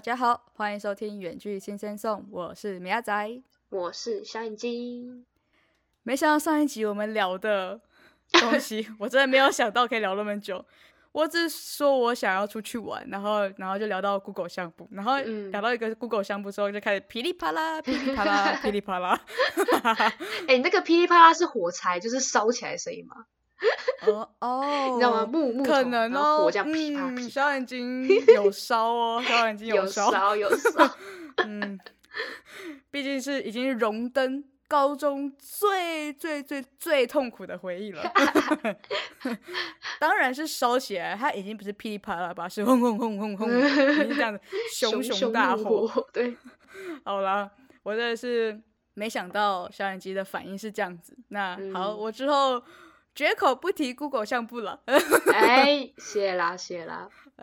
[0.00, 3.42] 大家好，欢迎收听《远距新生颂》，我是米亚仔。
[3.68, 5.26] 我是小眼睛，
[6.04, 7.78] 没想到上一集我们聊的
[8.32, 10.64] 东西，我真的没有想到可以聊那么久。
[11.12, 19.22] 我只是说我想要出去玩，然后然后就聊到 Google 项目，然后嗯聊到一个 Google 项目之后，就开始噼里啪啦、 噼里啪啦、 噼里啪啦。
[20.48, 23.26] 哎、那个噼里啪啦是火柴，就是烧起来的声音吗？
[24.06, 25.26] 哦哦，你知道吗？
[25.26, 30.96] 木木可能哦，火这样噼啪嗯，小眼睛有烧哦， 小眼睛有烧，烧有烧，
[31.44, 31.78] 嗯，
[32.90, 38.02] 毕竟是已经荣登高中最最最最痛苦的回忆了。
[39.98, 44.40] 当然是烧起来，它已经不是噼里啪啦吧，是轰轰轰轰轰，已经这样子
[44.72, 45.86] 熊熊熊大怒火。
[45.86, 46.34] 火，对，
[47.04, 47.50] 好了，
[47.82, 48.58] 我真的是
[48.94, 51.16] 没想到小眼睛的反应是这样子。
[51.28, 52.62] 那好，嗯我之后
[53.14, 54.80] 绝口不提 Google 相簿了。
[55.32, 57.08] 哎，谢啦谢啦，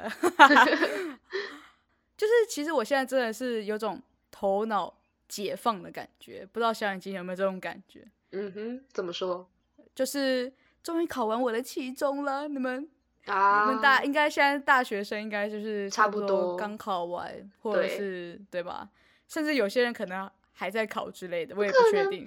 [2.17, 4.01] 就是其实我现在真的是有种
[4.31, 8.07] 头脑解放的感觉，不知道小眼睛有没有这种感觉？
[8.31, 9.47] 嗯哼，怎么说
[9.93, 10.51] 就是
[10.83, 12.89] 终于考完我的期中了，你们、
[13.25, 13.65] 啊？
[13.65, 18.89] 你们大应该现在大学生应该就是差不不多刚考完，或者是对吧？
[19.27, 22.25] 甚至有些人可能还在考之类的，我也不确定？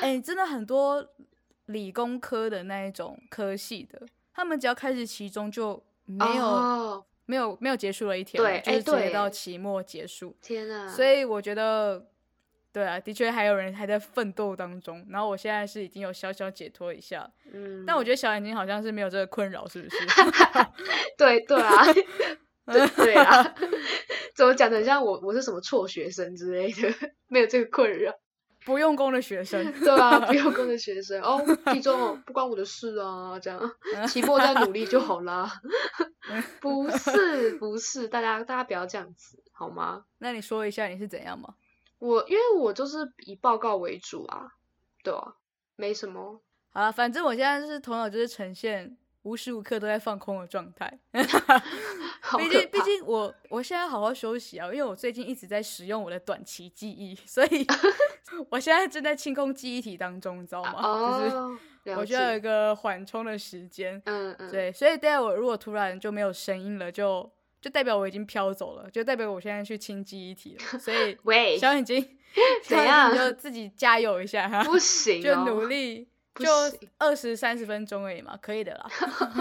[0.00, 1.06] 哎、真的很多
[1.66, 4.02] 理工科的那一种科系的，
[4.34, 10.36] 他们只要开始期中就没有、哦、没有没有结束了一天就是直接到期末结束。
[10.42, 10.88] 天哪！
[10.88, 12.06] 所以我觉得，
[12.72, 15.06] 对啊，的确还有人还在奋斗当中。
[15.08, 19.96] 然后我现在是已经有小小解脱一下，嗯，但我觉得小眼睛好像是没有这个困扰，是不是？
[21.16, 21.84] 对 对啊，
[22.66, 23.54] 对对啊，
[24.34, 24.76] 怎么讲的？
[24.78, 26.88] 很像我我是什么辍学生之类的，
[27.28, 28.12] 没有这个困扰。
[28.64, 31.40] 不用功的学生， 对啊，不用功的学生哦，
[31.72, 33.60] 期中哦不关我的事啊，这样
[34.08, 35.50] 期末再努力就好啦。
[36.60, 40.04] 不是不是，大家大家不要这样子好吗？
[40.18, 41.54] 那你说一下你是怎样吗？
[41.98, 44.52] 我因为我就是以报告为主啊，
[45.02, 45.34] 对啊，
[45.76, 46.40] 没什么。
[46.70, 50.98] 好了，反正我现在就是头脑就是呈现无时无刻都在放空的状态。
[52.32, 57.66] 好毕竟，毕竟我我现在好好休息啊，因为我最近一直在使用我的短期记忆，所以
[58.50, 61.18] 我现在正在清空记忆体当中，你知道吗？
[61.84, 62.40] 就是我需要有一解。
[62.40, 64.00] 个缓冲的时间。
[64.06, 70.78] 嗯嗯，对，所以待会我如果突然就没有声音了，就就代表我已经飘走了，就代表我现在去清记忆体了。
[70.78, 72.18] 所以 喂，小眼睛，
[72.64, 76.48] 怎样你就自己加油一下哈，不行就哦，努力，不就
[76.98, 78.88] 二十三十分钟而已嘛，可以的啦。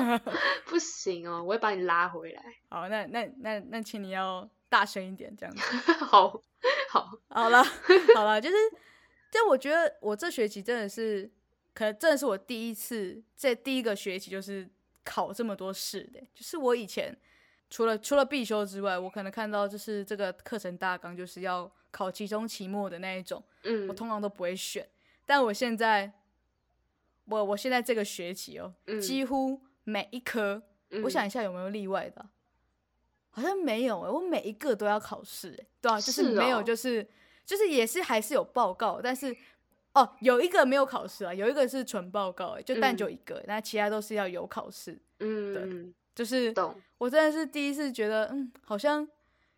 [0.66, 2.44] 不行哦，我会把你拉回来。
[2.70, 5.62] 好，那那那那，请你要大声一点，这样子。
[5.94, 6.42] 好
[6.90, 7.64] 好，好了，
[8.16, 8.56] 好了，就是，
[9.32, 11.32] 但我觉得我这学期真的是，
[11.74, 14.70] 可能真的是我第一次在第一个学期就是
[15.06, 17.18] 考这么多试的，就是我以前
[17.70, 24.88] 除了除了必修之外，我可能看到就是这个课程大纲就是要考期中、期末的那一种，嗯我通常都不会选，
[25.26, 26.12] 但我现在，
[27.32, 29.00] 我我现在这个学期哦，嗯。
[29.02, 30.62] 几乎每一科，
[31.04, 32.30] 我想一下有没有例外的啊、
[33.30, 36.64] 好像没有诶、我每一个都要考试诶、对啊，就是是没有，哦。
[36.64, 37.08] 就是
[37.46, 39.36] 就是也是还是有报告，但是
[39.94, 42.98] 哦，有一个没有考试啊，有一个是纯报告、诶，就但嗯。
[42.98, 46.76] 就一个，那、其他都是要有考试，嗯，对就是懂。
[46.98, 49.08] 我真的是第一次觉得，嗯，好像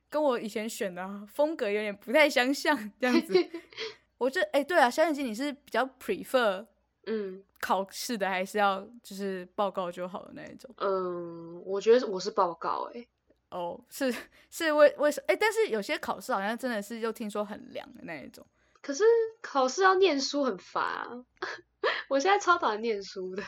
[0.09, 3.33] 跟我以前选的风格有点不太相像，这样子。
[4.19, 6.65] 我这哎、对啊，小眼睛你是比较 prefer
[7.05, 10.69] 嗯考试的，还是要就是报告就好的那一种？
[10.77, 13.05] 嗯，我觉得我是报告哎、
[13.49, 14.13] 哦，是
[14.49, 18.45] 是为为什哎、但是有些考试好像真的是又听说很凉的那一种。
[18.81, 19.03] 可是
[19.41, 21.25] 考试要念书很烦啊。
[22.07, 23.43] 我现在超讨厌念书的，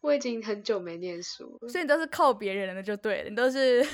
[0.00, 1.68] 我已经很久没念书了。
[1.68, 3.84] 所以你都是靠别人的就对了，你都是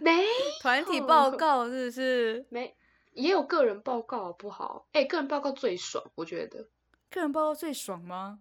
[0.00, 0.24] 没
[0.60, 2.44] 团体报告，是不是？
[2.48, 2.76] 没
[3.12, 4.86] 也有个人报告好不好？
[4.92, 6.66] 哎、个人报告最爽，我觉得。
[7.12, 8.40] 个人报告最爽吗？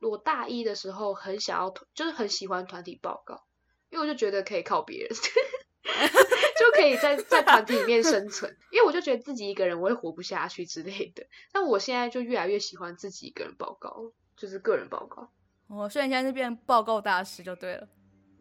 [0.00, 3.44] 我大一的时候很想要，就是很喜欢团体报告，
[3.90, 5.10] 因为我就觉得可以靠别人，
[5.84, 8.56] 就可以在在团体里面生存。
[8.70, 11.26] 因为我就觉得自己一个人我会活不下去之类的。
[11.52, 15.30] 但我现在就越来越喜欢自己一个人报告，就是个人报告，
[15.66, 17.88] 哦，所以你现在是变报告大师就对了。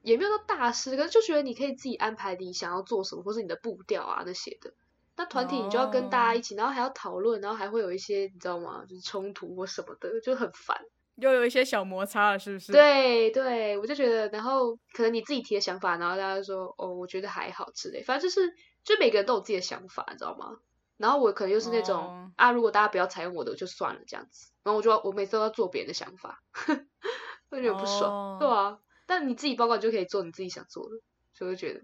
[0.01, 4.73] 也没有说大师，可是就觉得你可以自己安排你想要做什么，或是你的步调啊那些的。
[5.19, 8.85] 那团体你就要跟大家一起，然后还要讨论，然后还会有一些你知道吗？
[8.87, 10.79] 就是冲突或什么的，就很烦。
[11.15, 18.49] 又有一些小摩擦了，是不是？，对对，我就觉得，然后可能你自己提的想法，然后大家就说哦，我觉得还好之类，反正就是，
[18.85, 20.57] 就每个人都有自己的想法，你知道吗？
[20.95, 26.41] 然后我可能又是那种、哦啊，如果大家不要采用我的就算了这样子，然后我就要我每次都要做别人的想法，
[27.51, 28.79] 我就觉得不爽，哦对啊。
[29.05, 31.01] 但你自己报告你就可以做你自己想做的，
[31.33, 31.81] 所以我就觉得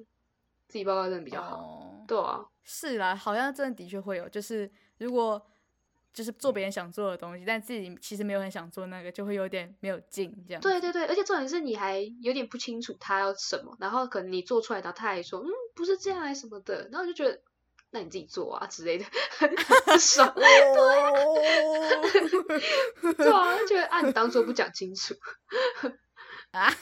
[0.67, 1.57] 自己报告真的比较好。
[1.57, 5.41] 哦，对啊，是啦，好像真的的确会有，就是如果
[6.13, 10.61] 就是做别人想做的东西，但自己其实没有很想做那个，就会有点没有劲这样。
[10.61, 17.41] 对对对，而且重点是你还有点不清楚他要什么，然后可能你做出来，然后他还说嗯不是这样还什么的，然后我就觉得
[17.91, 19.05] 那你自己做啊之类的，
[19.37, 20.33] 很爽。
[20.35, 20.43] 对
[23.29, 25.13] 啊， 就觉得啊你当初不讲清楚。
[26.55, 26.73] 啊，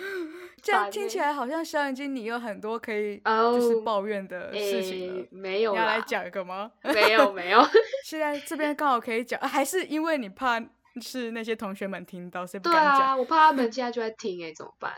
[0.62, 6.70] 这样听起来好像小眼睛你有很多可以哦就是抱怨的事情没有你要来啦，讲一个吗？
[6.82, 7.60] 没有没有。
[8.04, 10.60] 现在这边刚好可以讲，啊还是因为你怕
[11.00, 13.00] 是那些同学们听到，所以不敢讲。
[13.00, 14.92] 啊，我怕他们现在就在听哎、怎么办？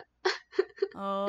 [0.95, 1.29] 哦，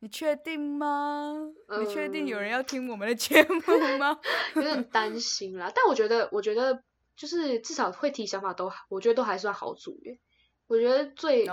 [0.00, 1.34] 你确定吗？
[1.78, 3.60] 你确定有嗯人要听我们的节目
[3.98, 4.18] 吗？
[4.56, 5.70] 有点担心啦。
[5.74, 6.82] 但我觉得，我觉得
[7.16, 10.18] 就是至少会提想法都，我觉得都还算好组员。
[10.70, 11.46] 我觉得最、最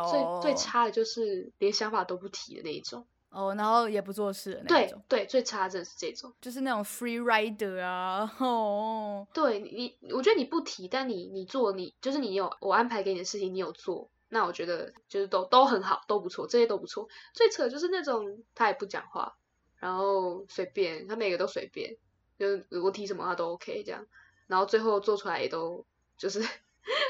[0.43, 3.03] 最哦差的就是连想法都不提的那一种。
[3.29, 6.31] 哦，然后也不做事的那对种，对，最差真的是这种。
[6.39, 17.09] 就是那种 free rider 啊， 哦，对你，我觉得你不提，但你你做你就是你有我安排给你的事情，你有做，那我觉得就是都都很好，都不错，这些都不错。
[17.33, 19.35] 最扯的就是那种他也不讲话，
[19.77, 21.97] 然后随便，他每个都随便，
[22.37, 24.05] 就是我提什么他都 OK 这样，
[24.45, 25.85] 然后最后做出来也都
[26.17, 26.39] 就是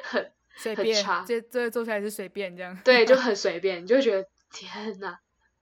[0.03, 2.77] 很 随便这这做出来是随便这样。
[2.83, 5.17] 对，就 很随便，你就会觉得天哪，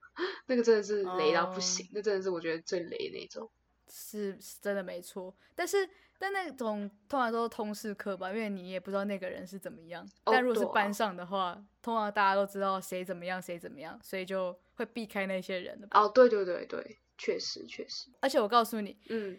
[0.47, 3.49] 那个真的是雷到不哦行，那真的是我觉得最雷的那种。
[3.87, 5.87] 是是真的没错，但是
[6.17, 10.03] 但那种通常都是通识课吧，因为你也不知道那个人是怎么样。
[10.25, 15.87] 哦但如果是班上的话，通常大家都知道谁怎么样，谁怎么样，所以就会避开那些人的。
[15.91, 19.37] 哦，对对对对，确实确实，而且我告诉你，嗯，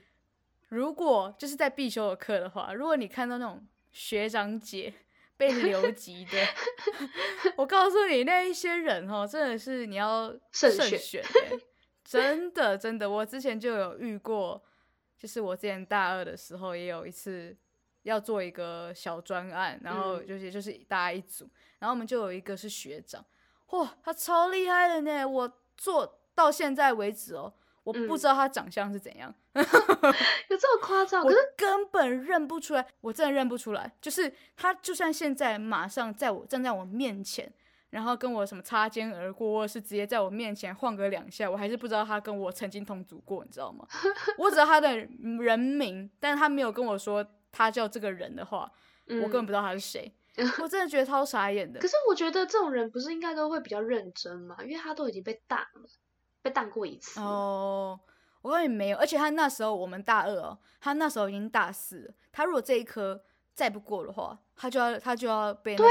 [0.69, 4.95] 如果就是在必修的课的话，如果你看到那种学长姐
[5.37, 6.39] 被留级的，
[7.57, 11.59] 我告诉你，那一些人哦，真的是你要慎选欸。
[12.05, 14.63] 真的真的，我之前就有遇过，
[15.19, 17.57] 就是我之前大二的时候也有一次
[18.03, 20.27] 要做一个小专案，然后嗯。
[20.27, 21.49] 就是就是大家一组，
[21.81, 23.25] 然后我们就有一个是学长，
[23.71, 27.53] 哇，他超厉害的呢，我做到现在为止哦。
[27.83, 28.19] 我不嗯。
[28.19, 29.35] 知道他长相是怎样，
[30.49, 31.23] 有这么夸张？
[31.25, 33.93] 我可是根本认不出来，我真的认不出来。
[34.01, 37.53] 就是他，就算现在马上在我站在我面前，
[37.91, 43.87] 然后跟我什么擦肩而过，或者是直接在我面前晃个两下，我还是不知道他跟我曾经同组过，你知道吗？
[44.39, 48.71] 我只知道他的人名，但是他没有跟我说他叫这个人的话，
[49.09, 50.15] 我根本不知道他是谁。
[50.61, 51.89] 我真的觉得超傻眼的可。
[51.89, 54.55] 是我觉得这种人不是应该都会比较认真嘛？
[54.63, 55.89] 因为他都已经被当了，
[56.43, 57.27] 被当过一次了。
[57.27, 58.01] 哦，
[58.47, 62.15] 我告诉你没有，而且他那时候我们大二哦，他那时候已经大四了。
[62.31, 63.21] 他如果这一科
[63.55, 65.89] 再不过的话，他就要他就要被那个，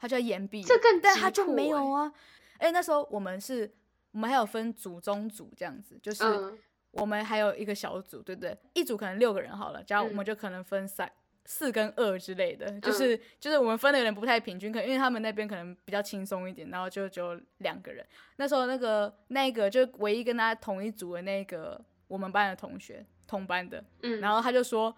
[0.00, 0.64] 他就要延毕。
[0.64, 2.12] 这更但他就没有啊。
[2.58, 3.72] 哎、那时候我们是，
[4.10, 6.58] 我们还有分组中组这样子，就是嗯
[6.90, 8.58] 我们还有一个小组，对不对？
[8.74, 11.08] 一组可能六个人好了，假如我们嗯就可能分三。
[11.44, 18.06] 四跟二之类的，就是、就是我们分的有点不太平均，可能因为他们那边可能比较轻松一点，然后就只有两个人。
[18.36, 24.94] 那时候那个那个就唯一跟他同一组的那个我们班的同学，同班的，嗯，然后他就说：“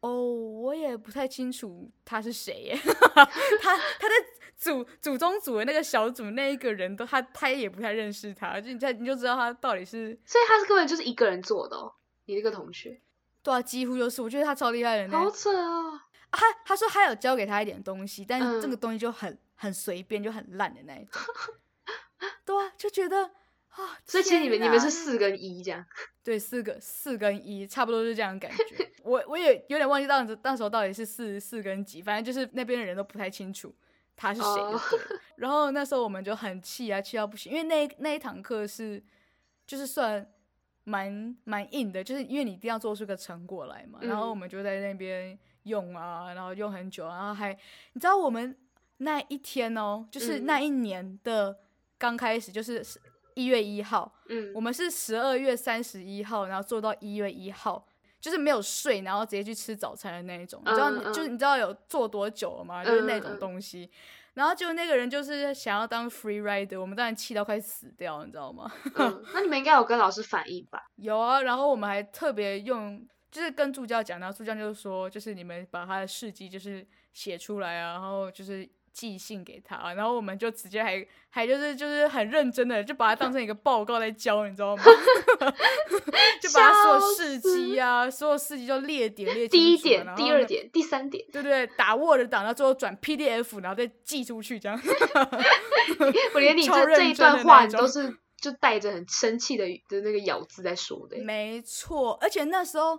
[0.00, 3.24] 哦，我也不太清楚他是谁耶， 他
[3.64, 4.14] 他在
[4.54, 11.94] 组组中组的那个小组那一个人都他他也不太认识他，就你在你就知道他到底是所以他是根本就是一个人做的哦。
[12.26, 13.00] 你那个同学
[13.42, 15.18] 对啊，几乎就是，我觉得他超厉害的呢。
[15.18, 15.92] 好扯哦。
[15.92, 21.22] 啊他他说他有教给他一点东西，但是这个嗯东西就很很随便，就很烂的那一种。
[22.44, 23.30] 对啊，就觉得
[23.82, 25.84] 啊，所以其实你们你们是四跟一这样。
[26.24, 28.90] 对四个四跟一，差不多是这样的感觉。
[29.02, 33.74] 我我也有点忘记当时那时候到底是四四跟几，反正就是那边的人都不太清楚
[34.14, 34.98] 他是谁。
[35.36, 39.02] 然后那时候我们就很气啊，气到不行，因为那那一堂课是
[39.66, 40.28] 就是算
[40.84, 44.00] 蛮蛮硬的，就是因为你一定要做出个成果来嘛。
[44.02, 47.56] 然后我嗯们就在那边用啊，然后用很久，然后还
[47.92, 48.54] 你知道我们
[48.98, 51.56] 那一天哦，就是嗯那一年的
[51.96, 52.84] 刚开始，就是
[53.38, 57.86] 一月一号，嗯我们是十二月三十一号，然后做到一月一号，
[58.20, 60.60] 就是没有睡，然后直接去吃早餐的那一种。
[60.66, 62.84] 你知道，就是你知道有做多久了吗？
[62.84, 63.88] 就是那种东西。
[64.34, 68.70] 然后就那个人就是想要当 free rider，我们当然气到快死掉，你知道吗？
[68.96, 70.84] 嗯， 那你们应该有跟老师反映吧？
[70.96, 78.68] 有啊，然后我们还特别用，就是跟助教讲，然后助教就说，就是你们把他的事迹就是写出来啊，然后就是
[78.98, 84.82] 寄信给他，然后我们就直接还还就是就是很认真的就把它当成一个报告在教，你知道吗？
[86.42, 94.76] 就把他所有事迹啊，所有事迹就列点列第一啊点、第二点、第三点，对对，打 Word 档，然后最后转 PDF，然后再寄出去，这样。
[96.34, 101.16] 我连你超这这一段话，你都是就带着很生气的的那个咬字在说的。
[101.22, 102.98] 没错，而且那时候，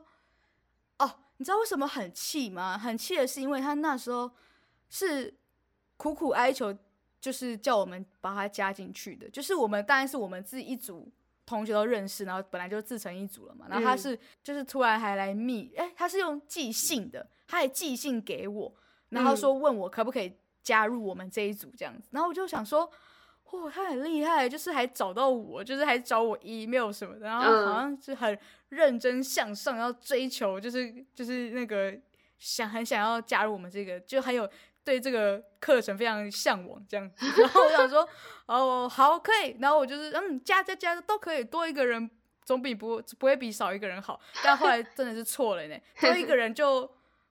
[0.98, 2.78] 哦，你知道为什么很气吗？
[2.78, 4.32] 很气的是因为他那时候
[4.90, 5.36] 是
[6.00, 6.74] 苦苦哀求，
[7.20, 9.30] 就是叫我们把他加进去的。
[9.30, 11.12] 就是我们当然是我们自己一组
[11.46, 13.66] 同学都认识，然后本来就自成一组了嘛。
[13.70, 18.74] 然后他是就是突然还来密，哎，他是用寄信的，他还寄信给我，
[19.10, 22.08] 然后说问我可不可以加入我们这一组这样子。
[22.12, 22.90] 然后我就想说。
[23.52, 28.38] 哇，他很厉害，就是还找到我，就是还找我 email 什么的，然后好像是很
[28.70, 32.00] 认真向上，要追求，就是就是那个
[32.38, 34.48] 想很想要加入我们这个，就很有
[34.90, 37.26] 对这个课程非常向往这样子。
[37.42, 38.08] 然后我想说，
[38.48, 39.56] 哦，好，可以。
[39.60, 42.10] 然后我就是嗯，加加加都可以，多一个人
[42.44, 44.20] 总比不不会比少一个人好。
[44.44, 46.90] 但后来真的是错了呢，多一个人就。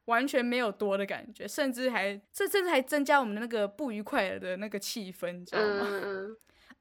[0.09, 5.87] 完全没有多的感觉，甚至还这甚至还增加我们的那个不愉快的那个气氛，你知道吗？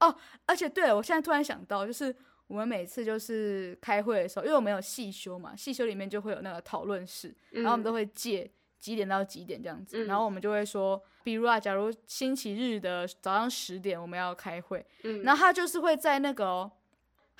[0.00, 0.16] 哦，
[0.46, 2.16] 而且对了，我现在突然想到，就是
[2.46, 16.70] 我们每次就是开会的时候，因为我们有细修嘛，细修里面就会有那个讨论室，然后我们都会借几点到几点这样子，然后我们就会说，比如啊，假如星期日的早上十点我们要开会，嗯然后他就是会在那个。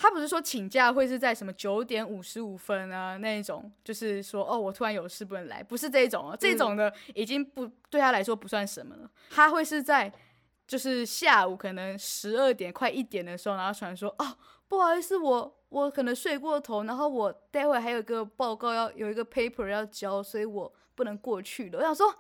[0.01, 9.11] 他不是说请假会是在什么九点五十五分啊那一种，就是说哦我突然有事不能来，不是这种哦，这种的已经不对他来说不算什么了。
[9.29, 10.13] 他会是在
[10.69, 14.37] 就是下午可能十二点快一点的时候，然后传说哦
[14.69, 21.79] 不好意思我我可能睡过头，然后我待会还有一个报告要有一个 paper 要交，所以我不能过去了。
[21.79, 22.13] 我想说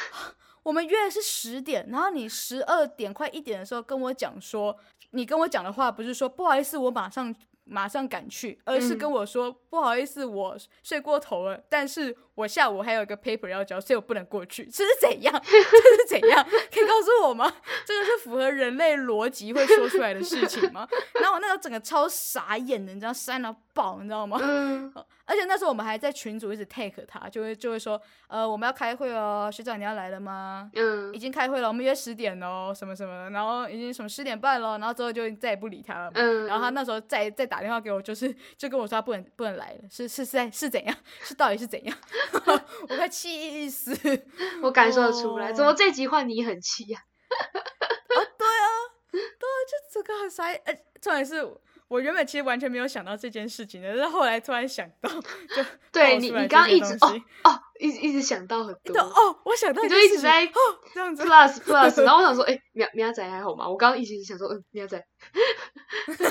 [0.64, 4.74] 我们约的是十点，然后你十二点快一点的时候跟我讲说。
[5.10, 14.64] 你跟我讲的话不是说不好意思，我马上马上赶去，而是跟我说不好意思，我睡过头了，但是我下午还有一个 paper 要交，所以我不能过去。
[14.64, 15.32] 这是怎样？
[15.44, 16.44] 这是怎样？
[16.72, 17.52] 可以告诉我吗？
[17.86, 20.88] 这个是符合人类逻辑会说出来的事情吗？
[21.20, 24.38] 然后我那时候整个超傻眼的，你知道，删到爆，你知道吗？
[25.26, 27.98] 而且那时候我们还在群组一直 take 他，就会就会说，
[28.28, 30.70] 呃，我们要开会哦，学长你要来了吗？
[30.74, 36.10] 嗯，已经开会了，我们约十点哦，什么什么的，然后已经什么十点半了，然后之后就再也不理他了。
[36.14, 40.94] 嗯，然后他那时候再再打电话给我，就是就跟我说他不能不能来了，是是在是怎样？
[41.22, 41.96] 是到底是怎样？
[42.88, 43.92] 我快气死！
[44.62, 46.98] 我感受得出来，怎么这集换你很气呀？
[46.98, 48.68] 啊，对啊，
[49.10, 51.46] 对啊，就这个很傻，呃，重点是。
[51.86, 55.62] 我原本其实完全没有想到这件事情的，但是后来突然想到，就
[55.92, 57.14] 对你，你刚刚一直哦
[57.44, 60.58] 哦，一直一直想到很多哦，我想到你就一直在哦
[60.94, 63.68] 这样子，plus plus，然后我想说，哎，苗苗仔还好吗？
[63.68, 65.00] 我刚刚一直想说，嗯，喵仔，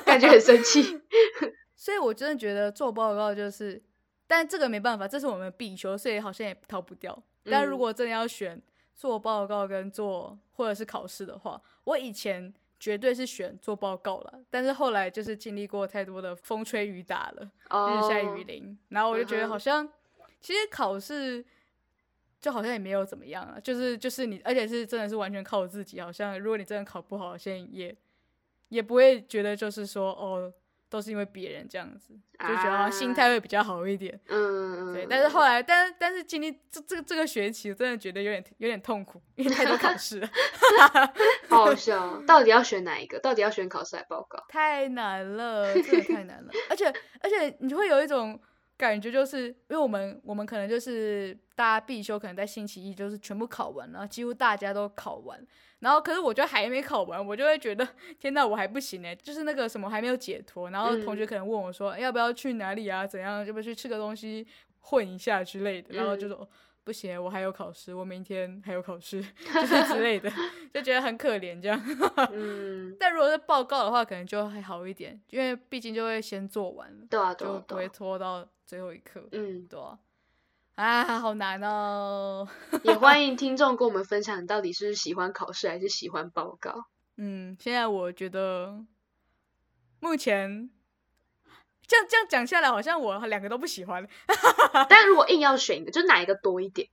[0.03, 0.99] 感觉很生气，
[1.77, 3.81] 所以我真的觉得做报告就是，
[4.27, 7.17] 但这个没办法，这是我们必修，所以好像也逃不掉。
[7.43, 8.61] 但如果真的要选
[8.93, 12.53] 做报告跟做或者是考试的话，我以前。
[12.79, 19.87] 绝对是选做报告了，但是后来就是经历过太多的风吹雨打了，日晒雨淋，然后我就觉得好像
[20.41, 21.41] 其实考试
[22.41, 27.95] 就好像也没有怎么样啊，就是就是你，而且是真的是完全靠我自己，好像如果你真的考不好，现在也
[28.67, 30.51] 也不会觉得就是说哦。
[30.93, 34.19] 都是因为别人这样子，就觉得心态会比较好一点。
[34.27, 35.07] 嗯，对。
[35.09, 40.29] 但是后来，但是但是经历这这个这个学期，我真的觉得有点有点痛苦， 因为太多考试了。
[41.49, 43.17] 好好笑，到底要选哪一个？
[43.17, 44.37] 到底要选考试还报告？
[44.47, 46.51] 太难了，真的太难了。
[46.69, 46.85] 而且
[47.21, 48.39] 而且，你会有一种
[48.89, 55.39] 感觉，就是因为我们我们可能就是大家必修，可能在星期一就是全部考完了，几乎大家都考完。
[55.79, 57.85] 然后，可是我觉得还没考完，我就会觉得
[58.17, 60.69] 天呐，我还不行哎，就是那个什么还没有解脱。
[60.69, 63.05] 然后同学可能问我说，要不要去哪里啊？
[63.05, 63.45] 怎样？
[63.45, 64.47] 要不要去吃个东西
[64.79, 65.93] 混一下之类的？
[65.95, 66.47] 然后就说
[66.85, 69.21] 不行，我还有考试，我明天还有考试，
[69.53, 70.31] 就是之类的，
[70.73, 71.77] 就觉得很可怜这样。
[72.31, 72.95] 嗯。
[72.97, 79.23] 但如果是报告的话，可能就还好一点，因为毕竟就会先做完了，对啊，就不会拖到最后一刻。
[79.33, 79.99] 嗯，对啊。
[80.73, 82.47] 啊，好难哦！
[82.81, 86.87] 也欢迎 听众跟我们分享，你到底是喜欢考试还是喜欢报告？
[87.17, 88.83] 嗯，现在我觉得
[89.99, 90.71] 目前
[91.85, 94.07] 这样这样讲下来，好像我两个都不喜欢。
[94.89, 96.89] 但如果硬要选一个，就哪一个多一点？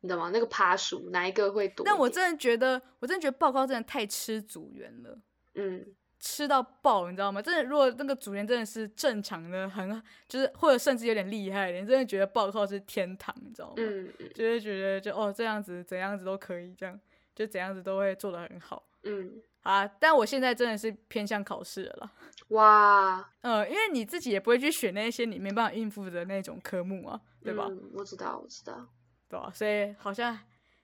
[0.00, 0.30] 你知道吗？
[0.32, 1.86] 那个趴数哪一个会多？
[1.86, 5.16] 但我真的觉得，我真的觉得报告真的太吃组员了。
[5.54, 5.94] 嗯。
[6.20, 7.40] 吃到爆，你知道吗？
[7.42, 13.74] 真的，如果那个组员真的是正常的，很就是或者甚至有点厉害，你真的觉得报告是天堂，你知道吗？
[13.78, 17.00] 嗯就是觉得就哦这样子怎样子都可以，这样
[17.34, 18.86] 就怎样子都会做得很好。
[19.04, 22.12] 嗯，啊，但我现在真的是偏向考试了啦。
[22.48, 27.66] 哇， 嗯，因为你自己也不会去选那些你没办法应付的那种科目啊，对吧？
[27.94, 28.86] 我知道，我知道，
[29.26, 29.50] 对吧？
[29.54, 30.38] 所以好像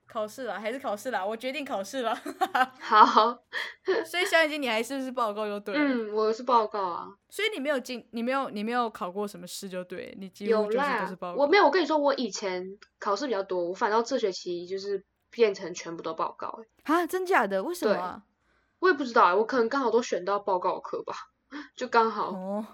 [0.09, 2.15] 考试了，还是考试了，我决定考试了。
[2.81, 3.39] 好，
[4.05, 5.81] 所以小眼睛，你还是不是报告就对了？
[5.81, 7.09] 嗯，我是报告啊。
[7.29, 11.43] 所以你没有进，你没有，你没有考过什么试就对，你几乎就是都是报，告。
[11.43, 11.67] 我没有。
[11.67, 16.93] 我跟你说，我以前考试比较多，我反倒这学期就是变成全部都报告、欸。
[16.93, 17.63] 啊，真假的？
[17.63, 18.23] 为什么？
[18.79, 21.15] 我也不知道、欸，我可能刚好都选到报告课吧，
[21.75, 22.31] 就刚好。
[22.31, 22.67] 哦，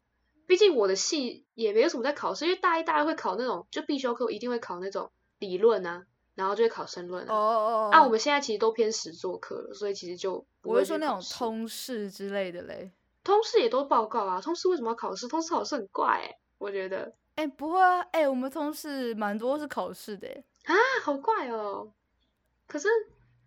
[0.47, 7.37] 毕竟我的系也没有什么在考试，因为大一、大二会考那种，就必修课一定会考那种理论啊，然后就会考申论哦啊。
[7.37, 7.91] 哦哦。
[7.93, 12.93] 啊，我们现在其实都偏实作课了，所以其实就不会说那种通识之类的嘞。
[13.25, 15.29] 通识也都报告啊，通识为什么要考试？
[15.29, 21.93] 通识考试很怪哎、我觉得哎、不会啊，哎、我们通识蛮多是考试的耶，啊，好怪哦。
[22.67, 22.89] 可是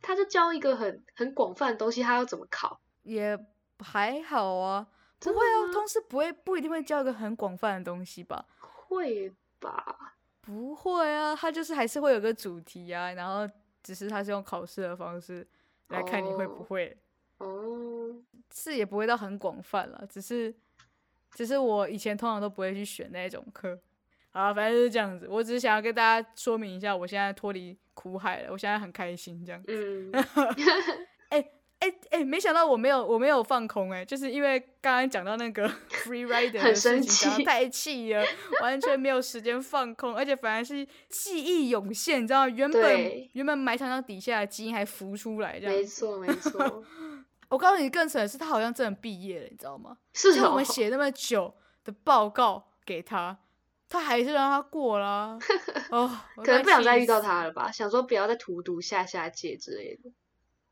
[0.02, 2.80] 他就教一个很很广泛的东西，他要怎么考？
[3.04, 3.38] 也
[3.80, 4.88] 还好啊。
[5.20, 8.46] 不会啊，通识不会不一定会教一个很广泛的东西吧？
[8.60, 10.15] 会吧？
[10.46, 15.46] 不会啊，他就是还是会有个主题啊，然后只是他是用考试的方式
[15.90, 16.98] 来看你会不哦会，
[17.40, 18.16] 哦，
[18.54, 20.54] 是也不会到很广泛了，只是
[21.32, 23.80] 只是我以前通常都不会去选那种课。
[24.32, 25.28] 啊，反正就是这样子。
[25.30, 29.64] 我只是想要跟大家说明一下，我现在脱离苦海了，我现在很开心这样。
[29.66, 30.12] 嗯，
[32.16, 38.24] 哎哎，没想到我没有我没有放空哎、就是因为刚刚讲到那个 free rider 很的事情，太气了，
[38.62, 42.50] 完全没有时间放空，而且反而是记忆涌现，你知道吗？
[42.50, 45.74] 原本原本埋藏到底下的基因还浮出来，这样。
[45.76, 46.84] 没错没错，
[47.50, 49.98] 我告诉你，更扯的是，他好像真的毕业了，你知道吗？
[50.14, 51.54] 是我们，写那么久
[51.84, 53.38] 的报告给他，
[53.90, 55.38] 他还是让他过啦。
[55.92, 57.70] 哦，可能不想再遇到他了吧？
[57.72, 60.10] 想说不要再荼毒下下界之类的。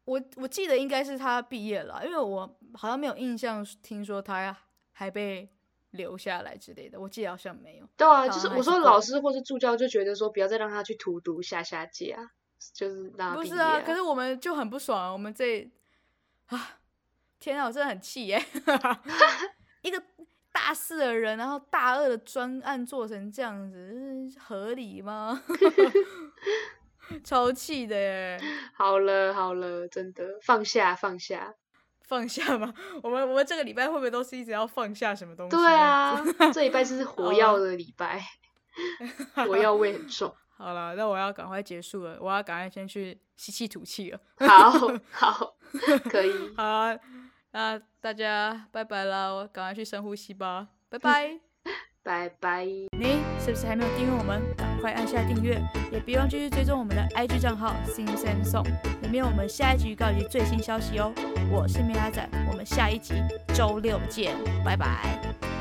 [0.06, 4.56] 我我记得应该是他毕业了，因为我好像没有印象听说他
[4.92, 5.50] 还被
[5.92, 7.88] 留下来之类的，我记得好像没有。
[7.96, 12.32] 对啊，就是我说老师或是助教就觉得说不要再让他去荼毒下下届啊，
[12.74, 15.72] 就是让他毕业、不是啊，可是我们就很不爽，我们这
[16.48, 16.80] 啊，
[17.40, 18.46] 天啊，我真的很气耶！
[19.84, 20.02] 一个
[20.52, 25.42] 大四的人，然后大二的专案做成这样子，嗯合理吗？
[27.24, 28.40] 超气的耶！
[28.76, 31.54] 好了好了，真的放下放下。
[32.06, 32.74] 放下吗？
[33.02, 35.56] 我们我们这个礼拜会不会都是一直要放下什么东西？
[35.56, 36.22] 对啊，
[36.54, 38.22] 这礼拜是 火药的礼拜，
[39.48, 40.34] 火药味很重。
[40.58, 44.20] 好了，那我要赶快结束了，我要赶快先去吸气吐气了。
[44.38, 44.70] 好
[45.12, 45.56] 好，
[46.10, 46.98] 可以，好啊，
[47.52, 51.40] 那大家拜拜啦，我赶快去深呼吸吧，拜拜。
[52.04, 52.66] 拜拜。
[52.66, 54.73] 你是不是还没有订阅我们？
[54.84, 55.58] 快按下订阅，
[55.94, 58.66] 也别忘继续追踪我们的 IG 账号 Sing Sam Song，
[59.02, 61.10] 里面有我们下一集预告以及最新消息哦。
[61.50, 63.14] 我是米拉仔，我们下一集
[63.56, 65.53] 周六见，拜拜。